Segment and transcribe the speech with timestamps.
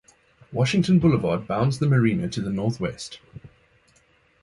[0.51, 3.19] Washington Boulevard bounds the Marina to the northwest.